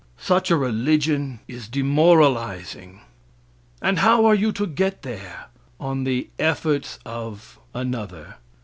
[0.17, 3.01] Such a religion is demoralizing;
[3.83, 5.45] and how are you to get there?
[5.79, 8.37] On the efforts of another.